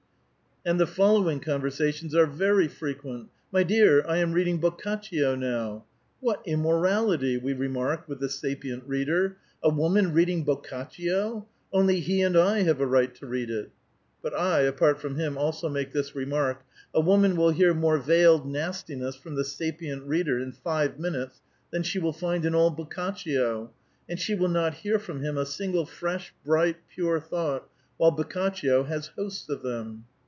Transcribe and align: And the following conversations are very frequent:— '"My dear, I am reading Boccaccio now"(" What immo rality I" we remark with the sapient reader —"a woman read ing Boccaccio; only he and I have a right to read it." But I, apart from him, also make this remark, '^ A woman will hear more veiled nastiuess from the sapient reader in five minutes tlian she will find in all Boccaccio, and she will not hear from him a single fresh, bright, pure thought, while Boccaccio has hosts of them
And 0.63 0.79
the 0.79 0.85
following 0.85 1.39
conversations 1.39 2.13
are 2.13 2.27
very 2.27 2.67
frequent:— 2.67 3.29
'"My 3.51 3.63
dear, 3.63 4.05
I 4.07 4.17
am 4.17 4.33
reading 4.33 4.59
Boccaccio 4.59 5.33
now"(" 5.33 5.85
What 6.21 6.43
immo 6.47 6.73
rality 6.73 7.39
I" 7.39 7.43
we 7.43 7.53
remark 7.53 8.07
with 8.07 8.19
the 8.19 8.29
sapient 8.29 8.83
reader 8.87 9.37
—"a 9.63 9.69
woman 9.71 10.13
read 10.13 10.29
ing 10.29 10.43
Boccaccio; 10.43 11.47
only 11.73 11.99
he 11.99 12.21
and 12.21 12.37
I 12.37 12.59
have 12.61 12.79
a 12.79 12.85
right 12.85 13.11
to 13.15 13.25
read 13.25 13.49
it." 13.49 13.71
But 14.21 14.37
I, 14.37 14.59
apart 14.59 15.01
from 15.01 15.15
him, 15.15 15.35
also 15.35 15.67
make 15.67 15.93
this 15.93 16.13
remark, 16.13 16.59
'^ 16.59 16.61
A 16.93 17.01
woman 17.01 17.35
will 17.37 17.49
hear 17.49 17.73
more 17.73 17.97
veiled 17.97 18.45
nastiuess 18.45 19.19
from 19.19 19.33
the 19.33 19.43
sapient 19.43 20.03
reader 20.03 20.37
in 20.39 20.51
five 20.51 20.99
minutes 20.99 21.41
tlian 21.73 21.85
she 21.85 21.97
will 21.97 22.13
find 22.13 22.45
in 22.45 22.53
all 22.53 22.69
Boccaccio, 22.69 23.71
and 24.07 24.19
she 24.19 24.35
will 24.35 24.47
not 24.47 24.75
hear 24.75 24.99
from 24.99 25.23
him 25.23 25.39
a 25.39 25.45
single 25.47 25.87
fresh, 25.87 26.35
bright, 26.45 26.77
pure 26.93 27.19
thought, 27.19 27.67
while 27.97 28.11
Boccaccio 28.11 28.83
has 28.83 29.07
hosts 29.17 29.49
of 29.49 29.63
them 29.63 30.05